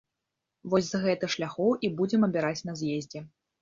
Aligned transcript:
Вось 0.75 0.87
з 0.89 1.03
гэты 1.05 1.31
шляхоў 1.35 1.71
і 1.87 1.95
будзем 2.03 2.29
абіраць 2.33 2.61
на 2.73 2.81
з'ездзе. 2.85 3.29